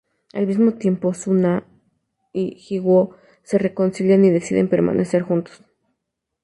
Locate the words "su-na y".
1.13-2.55